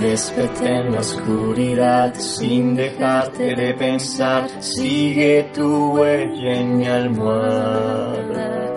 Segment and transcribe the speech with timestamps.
[0.00, 4.48] Desperté en la oscuridad sin dejarte de pensar.
[4.58, 8.69] Sigue tu huella en mi almohada.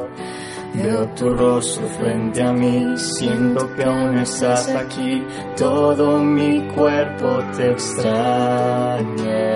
[0.73, 5.23] Veo tu rostro frente a mí, siento que aún estás aquí.
[5.55, 9.55] Todo mi cuerpo te extraña.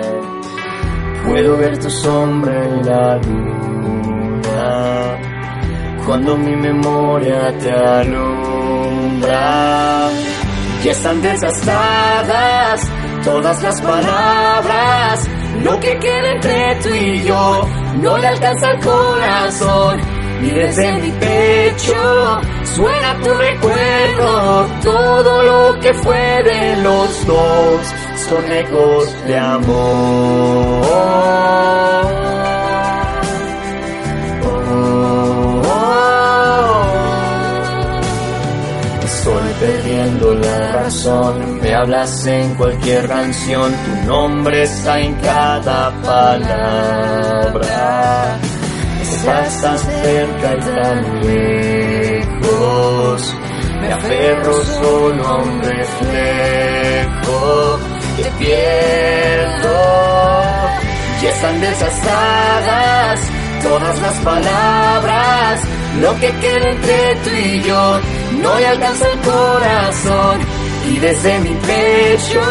[1.26, 4.48] Puedo ver tu sombra en la luna.
[6.06, 8.88] Cuando mi memoria te alumbra
[10.84, 12.88] y están desgastadas
[13.24, 15.28] todas las palabras.
[15.64, 17.68] Lo que queda entre tú y yo
[18.00, 20.17] no le alcanza el corazón.
[20.40, 24.66] Y desde mi pecho suena tu recuerdo.
[24.82, 27.80] Todo lo que fue de los dos
[28.28, 30.88] son ecos de amor.
[39.04, 47.18] Estoy perdiendo la razón, me hablas en cualquier canción, tu nombre está en cada palabra.
[49.10, 53.34] Estás tan cerca y tan lejos,
[53.80, 57.78] me aferro solo a un reflejo,
[58.16, 59.78] te pierdo.
[61.22, 63.20] Y están desgastadas
[63.62, 65.60] todas las palabras,
[66.00, 68.00] lo que queda entre tú y yo
[68.42, 70.40] no le alcanza el corazón.
[70.86, 72.42] Y desde mi pecho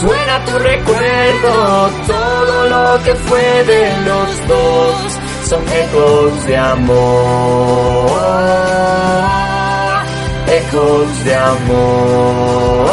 [0.00, 4.91] suena tu recuerdo, todo lo que fue de los dos
[5.52, 8.10] son ecos de amor,
[10.46, 12.90] ecos de amor,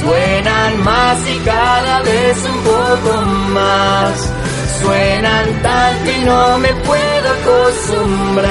[0.00, 3.22] suenan más y cada vez un poco
[3.58, 4.32] más.
[4.80, 8.50] Suenan tanto y no me puedo acostumbrar.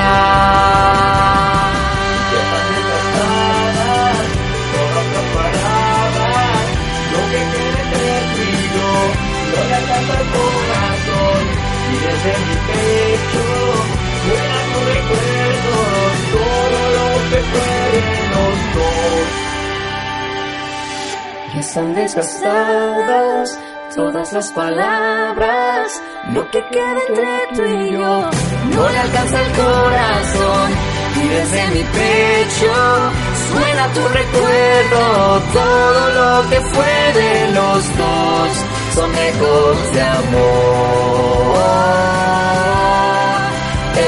[7.14, 7.82] Lo que quiere
[8.76, 8.92] no
[9.70, 10.69] le
[12.06, 13.46] desde mi pecho
[14.26, 15.76] suena tu recuerdo,
[16.36, 19.28] todo lo que fueron los dos.
[21.54, 23.60] Y están desgastadas
[23.96, 26.02] todas las palabras,
[26.34, 28.30] lo que queda entre tú y yo,
[28.76, 30.72] no le alcanza el corazón.
[31.16, 32.74] Y desde mi pecho
[33.52, 41.56] suena tu recuerdo, todo lo que fue de los dos son ecos de amor,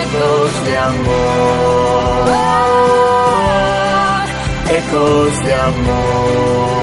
[0.02, 2.28] ecos de amor,
[4.70, 6.82] ecos de amor.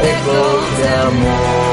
[0.00, 1.67] Ecos de amor.